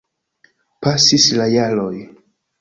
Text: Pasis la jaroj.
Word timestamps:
Pasis 0.85 1.27
la 1.41 1.47
jaroj. 1.57 1.93